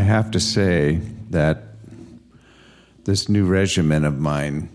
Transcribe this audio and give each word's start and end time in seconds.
have 0.00 0.30
to 0.32 0.40
say 0.40 1.00
that 1.30 1.64
this 3.04 3.28
new 3.28 3.46
regimen 3.46 4.04
of 4.04 4.18
mine, 4.18 4.68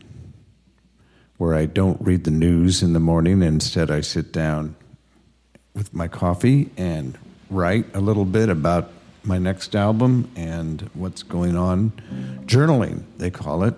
where 1.38 1.54
I 1.54 1.66
don't 1.66 2.02
read 2.02 2.24
the 2.24 2.32
news 2.32 2.82
in 2.82 2.94
the 2.94 3.00
morning, 3.00 3.42
instead 3.42 3.92
I 3.92 4.02
sit 4.02 4.32
down 4.32 4.76
with 5.74 5.94
my 5.94 6.08
coffee 6.08 6.70
and 6.78 7.18
write 7.50 7.86
a 7.94 8.00
little 8.00 8.26
bit 8.26 8.50
about 8.50 8.92
my 9.24 9.38
next 9.38 9.76
album 9.76 10.30
and 10.36 10.90
what's 10.94 11.24
going 11.24 11.56
on. 11.56 11.92
Journaling, 12.46 13.04
they 13.18 13.30
call 13.30 13.64
it. 13.64 13.74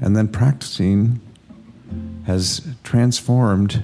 And 0.00 0.16
then 0.16 0.28
practicing 0.28 1.20
has 2.26 2.66
transformed 2.82 3.82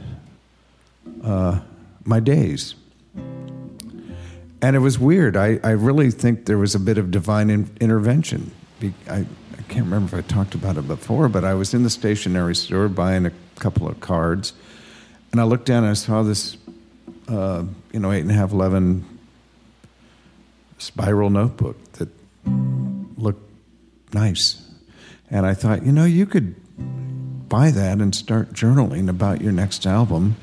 uh, 1.24 1.60
my 2.04 2.20
days. 2.20 2.74
And 4.62 4.74
it 4.74 4.80
was 4.80 4.98
weird. 4.98 5.36
I, 5.36 5.60
I 5.62 5.70
really 5.70 6.10
think 6.10 6.46
there 6.46 6.58
was 6.58 6.74
a 6.74 6.80
bit 6.80 6.98
of 6.98 7.10
divine 7.10 7.50
in, 7.50 7.70
intervention. 7.80 8.52
I, 9.08 9.26
I 9.58 9.62
can't 9.68 9.84
remember 9.84 10.18
if 10.18 10.24
I 10.24 10.28
talked 10.28 10.54
about 10.54 10.76
it 10.76 10.88
before, 10.88 11.28
but 11.28 11.44
I 11.44 11.54
was 11.54 11.74
in 11.74 11.82
the 11.82 11.90
stationery 11.90 12.54
store 12.54 12.88
buying 12.88 13.26
a 13.26 13.32
couple 13.58 13.86
of 13.88 14.00
cards, 14.00 14.52
and 15.32 15.40
I 15.40 15.44
looked 15.44 15.66
down 15.66 15.82
and 15.84 15.90
I 15.90 15.94
saw 15.94 16.22
this, 16.22 16.56
uh, 17.28 17.64
you 17.92 18.00
know, 18.00 18.12
eight 18.12 18.20
and 18.20 18.30
a 18.30 18.34
half, 18.34 18.52
eleven 18.52 19.04
spiral 20.78 21.30
notebook 21.30 21.76
that 21.92 22.08
looked 23.16 23.50
nice. 24.12 24.62
And 25.30 25.46
I 25.46 25.54
thought, 25.54 25.84
you 25.84 25.92
know, 25.92 26.04
you 26.04 26.26
could 26.26 26.54
buy 27.48 27.70
that 27.70 27.98
and 27.98 28.14
start 28.14 28.52
journaling 28.52 29.08
about 29.08 29.40
your 29.40 29.52
next 29.52 29.86
album 29.86 30.36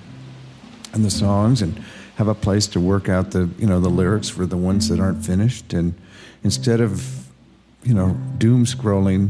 and 0.92 1.06
the 1.06 1.12
songs 1.12 1.62
and 1.62 1.82
have 2.16 2.28
a 2.28 2.36
place 2.36 2.68
to 2.68 2.80
work 2.80 3.10
out 3.10 3.32
the, 3.32 3.50
you 3.58 3.66
know, 3.66 3.80
the 3.80 3.90
lyrics 3.90 4.30
for 4.30 4.46
the 4.46 4.58
ones 4.58 4.90
that 4.90 5.00
aren't 5.00 5.26
finished 5.26 5.74
and 5.74 5.94
instead 6.44 6.80
of, 6.80 7.28
you 7.84 7.94
know, 7.94 8.18
doom 8.38 8.66
scrolling 8.66 9.30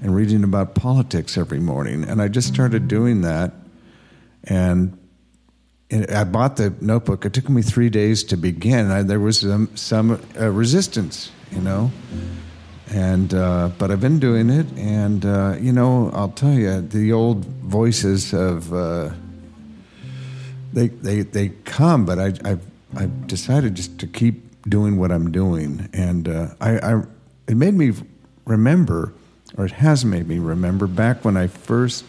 and 0.00 0.14
reading 0.14 0.42
about 0.42 0.74
politics 0.74 1.36
every 1.36 1.60
morning. 1.60 2.04
And 2.04 2.22
I 2.22 2.28
just 2.28 2.48
started 2.48 2.88
doing 2.88 3.20
that 3.22 3.52
and 4.44 4.98
I 5.92 6.24
bought 6.24 6.56
the 6.56 6.72
notebook. 6.80 7.26
It 7.26 7.34
took 7.34 7.50
me 7.50 7.60
three 7.60 7.90
days 7.90 8.24
to 8.24 8.36
begin. 8.36 8.90
I, 8.90 9.02
there 9.02 9.20
was 9.20 9.40
some, 9.40 9.76
some 9.76 10.22
uh, 10.40 10.50
resistance, 10.50 11.30
you 11.50 11.60
know, 11.60 11.92
and 12.90 13.34
uh, 13.34 13.70
but 13.78 13.90
I've 13.90 14.00
been 14.00 14.18
doing 14.18 14.48
it, 14.48 14.66
and 14.76 15.24
uh, 15.24 15.56
you 15.60 15.72
know, 15.72 16.10
I'll 16.14 16.30
tell 16.30 16.52
you, 16.52 16.80
the 16.80 17.12
old 17.12 17.44
voices 17.44 18.32
of 18.32 18.72
uh, 18.72 19.10
they 20.72 20.88
they 20.88 21.22
they 21.22 21.48
come, 21.64 22.04
but 22.04 22.18
I 22.18 22.32
I've, 22.44 22.66
I've 22.96 23.26
decided 23.26 23.74
just 23.74 23.98
to 24.00 24.06
keep 24.06 24.42
doing 24.68 24.96
what 24.96 25.10
I'm 25.10 25.32
doing, 25.32 25.88
and 25.92 26.28
uh, 26.28 26.48
I, 26.60 26.78
I 26.78 27.02
it 27.46 27.56
made 27.56 27.74
me 27.74 27.92
remember, 28.44 29.12
or 29.56 29.66
it 29.66 29.72
has 29.72 30.04
made 30.04 30.28
me 30.28 30.38
remember 30.38 30.86
back 30.86 31.24
when 31.24 31.36
I 31.36 31.46
first 31.46 32.04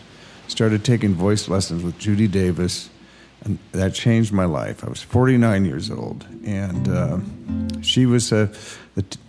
started 0.47 0.83
taking 0.83 1.13
voice 1.13 1.47
lessons 1.47 1.83
with 1.83 1.97
Judy 1.97 2.27
Davis 2.27 2.89
and 3.43 3.59
that 3.71 3.93
changed 3.93 4.31
my 4.31 4.45
life. 4.45 4.83
I 4.83 4.89
was 4.89 5.01
49 5.01 5.65
years 5.65 5.91
old, 5.91 6.25
and 6.45 6.87
uh, 6.87 7.81
she 7.81 8.05
was 8.05 8.31
a, 8.31 8.49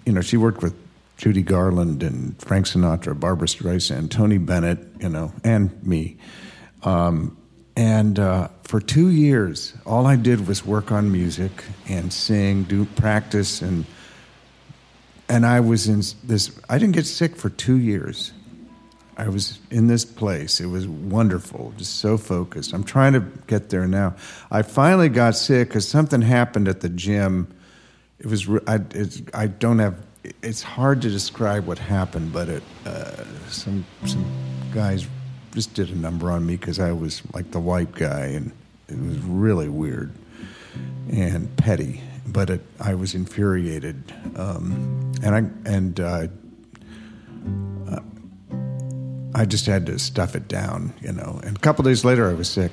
you 0.07 0.13
know, 0.13 0.21
she 0.21 0.37
worked 0.37 0.63
with 0.63 0.75
Judy 1.17 1.43
Garland 1.43 2.03
and 2.03 2.41
Frank 2.41 2.67
Sinatra, 2.67 3.19
Barbra 3.19 3.49
Streisand, 3.49 4.11
Tony 4.11 4.39
Bennett, 4.39 4.79
you 5.01 5.09
know, 5.09 5.33
and 5.43 5.83
me. 5.85 6.17
Um, 6.83 7.37
and 7.77 8.19
uh, 8.19 8.49
for 8.63 8.81
two 8.81 9.11
years, 9.11 9.75
all 9.85 10.07
I 10.07 10.17
did 10.17 10.47
was 10.47 10.65
work 10.65 10.93
on 10.93 11.11
music 11.11 11.51
and 11.89 12.13
sing, 12.13 12.65
do 12.65 12.85
practice, 12.85 13.63
and 13.63 13.85
and 15.29 15.45
I 15.45 15.61
was 15.61 15.89
in 15.89 16.03
this. 16.23 16.53
I 16.69 16.79
didn't 16.79 16.95
get 16.95 17.07
sick 17.07 17.37
for 17.37 17.51
two 17.51 17.77
years. 17.77 18.33
I 19.17 19.29
was 19.29 19.59
in 19.71 19.87
this 19.87 20.05
place. 20.05 20.61
It 20.61 20.67
was 20.67 20.89
wonderful, 20.89 21.73
just 21.77 21.99
so 21.99 22.17
focused. 22.17 22.73
I'm 22.73 22.85
trying 22.85 23.13
to 23.13 23.21
get 23.47 23.71
there 23.71 23.87
now. 23.87 24.17
I 24.51 24.63
finally 24.63 25.09
got 25.09 25.37
sick 25.37 25.69
because 25.69 25.87
something 25.87 26.21
happened 26.21 26.69
at 26.69 26.81
the 26.81 26.89
gym. 26.89 27.53
It 28.19 28.27
was 28.27 28.49
I, 28.67 28.81
I 29.33 29.47
don't 29.49 29.81
have. 29.81 29.97
It's 30.43 30.63
hard 30.63 31.03
to 31.03 31.11
describe 31.11 31.67
what 31.67 31.79
happened, 31.79 32.33
but 32.33 32.49
it 32.49 32.63
uh, 32.87 33.25
some 33.49 33.85
some 34.05 34.25
guys 34.73 35.07
just 35.55 35.75
did 35.75 35.91
a 35.91 35.95
number 35.95 36.31
on 36.31 36.45
me 36.45 36.57
because 36.57 36.79
I 36.79 36.93
was 36.93 37.23
like 37.33 37.51
the 37.51 37.61
white 37.61 37.93
guy, 37.93 38.27
and 38.27 38.53
it 38.89 38.99
was 38.99 39.19
really 39.19 39.69
weird 39.69 40.13
and 41.11 41.55
petty. 41.57 42.01
But 42.27 42.51
it, 42.51 42.61
I 42.81 42.95
was 42.95 43.15
infuriated, 43.15 44.13
um, 44.37 45.13
and 45.23 45.35
I 45.35 45.71
and. 45.71 46.01
Uh, 46.01 46.27
I 49.35 49.45
just 49.45 49.67
had 49.67 49.87
to 49.87 49.99
stuff 49.99 50.37
it 50.37 50.47
down, 50.47 50.95
you 51.03 51.13
know. 51.13 51.41
And 51.43 51.57
a 51.57 51.61
couple 51.61 51.85
days 51.85 52.05
later, 52.05 52.31
I 52.31 52.35
was 52.35 52.49
sick, 52.49 52.71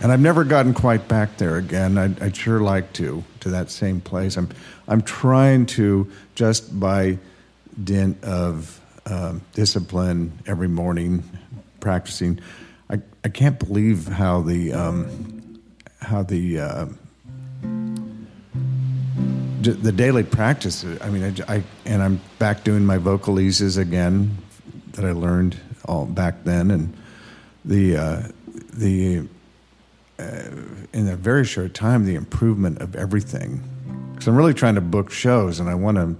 and 0.00 0.10
I've 0.10 0.20
never 0.20 0.42
gotten 0.42 0.72
quite 0.72 1.06
back 1.06 1.36
there 1.36 1.56
again. 1.56 1.98
I'd, 1.98 2.20
I'd 2.22 2.34
sure 2.34 2.60
like 2.60 2.94
to 2.94 3.22
to 3.40 3.50
that 3.50 3.70
same 3.70 4.00
place. 4.00 4.38
I'm 4.38 4.48
I'm 4.88 5.02
trying 5.02 5.66
to 5.66 6.10
just 6.34 6.80
by 6.80 7.18
dint 7.84 8.24
of 8.24 8.80
um, 9.04 9.42
discipline 9.52 10.38
every 10.46 10.68
morning, 10.68 11.22
practicing. 11.86 12.40
I 12.90 13.00
I 13.22 13.28
can't 13.28 13.60
believe 13.60 14.08
how 14.08 14.40
the 14.40 14.72
um, 14.72 15.62
how 16.00 16.24
the 16.24 16.58
uh, 16.58 16.86
the 19.62 19.92
daily 19.92 20.24
practice. 20.24 20.84
I 21.00 21.08
mean, 21.10 21.22
I, 21.22 21.54
I, 21.54 21.62
and 21.84 22.02
I'm 22.02 22.20
back 22.40 22.64
doing 22.64 22.84
my 22.84 22.98
vocalises 22.98 23.78
again 23.78 24.36
that 24.94 25.04
I 25.04 25.12
learned 25.12 25.60
all 25.84 26.06
back 26.06 26.42
then, 26.42 26.72
and 26.72 26.92
the 27.64 27.96
uh, 27.96 28.22
the 28.72 29.28
uh, 30.18 30.50
in 30.92 31.06
a 31.06 31.14
very 31.14 31.44
short 31.44 31.72
time 31.72 32.04
the 32.04 32.16
improvement 32.16 32.80
of 32.80 32.96
everything. 32.96 33.62
Because 34.10 34.26
I'm 34.26 34.34
really 34.34 34.54
trying 34.54 34.74
to 34.74 34.80
book 34.80 35.12
shows, 35.12 35.60
and 35.60 35.70
I 35.70 35.76
want 35.76 35.98
to. 35.98 36.16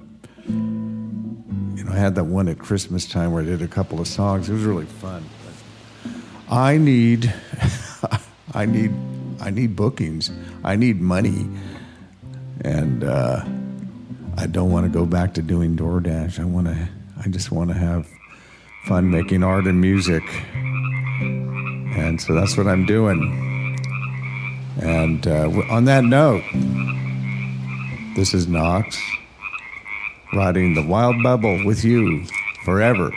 You 0.47 1.85
know, 1.85 1.93
I 1.93 1.97
had 1.97 2.15
that 2.15 2.25
one 2.25 2.47
at 2.47 2.61
Christmas 2.61 3.05
time 3.05 3.33
where 3.33 3.43
I 3.43 3.47
did 3.47 3.63
a 3.63 3.69
couple 3.69 4.01
of 4.01 4.07
songs. 4.07 4.49
It 4.49 4.53
was 4.53 4.63
really 4.63 4.87
fun. 4.87 5.25
I 6.49 6.79
need, 6.79 7.33
I 8.55 8.67
need, 8.67 8.93
I 9.41 9.51
need 9.51 9.77
bookings. 9.77 10.31
I 10.63 10.77
need 10.77 11.01
money, 11.01 11.49
and 12.63 13.05
uh, 13.05 13.45
I 14.37 14.47
don't 14.47 14.71
want 14.71 14.87
to 14.87 14.91
go 14.91 15.07
back 15.07 15.35
to 15.35 15.43
doing 15.43 15.77
DoorDash. 15.77 16.39
I 16.39 16.45
want 16.45 16.67
to. 16.69 16.89
I 17.25 17.29
just 17.29 17.51
want 17.51 17.71
to 17.71 17.75
have 17.75 18.07
fun 18.85 19.11
making 19.11 19.43
art 19.43 19.67
and 19.67 19.81
music. 19.81 20.23
And 21.97 22.21
so 22.21 22.35
that's 22.35 22.57
what 22.57 22.67
I'm 22.69 22.87
doing. 22.87 23.21
And 24.81 25.27
uh, 25.27 25.51
on 25.71 25.87
that 25.87 26.05
note, 26.05 26.45
this 28.15 28.35
is 28.35 28.47
Knox 28.47 29.01
riding 30.35 30.75
the 30.75 30.87
wild 30.87 31.23
bubble 31.23 31.65
with 31.65 31.85
you 31.85 32.25
forever. 32.65 33.11